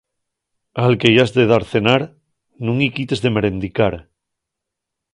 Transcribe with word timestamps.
Al 0.83 0.95
que-y 1.03 1.19
has 1.23 1.33
dar 1.35 1.45
de 1.51 1.59
cenar, 1.75 1.99
nun-y 2.65 2.89
quites 2.97 3.23
de 3.27 3.33
merendicar. 3.37 3.93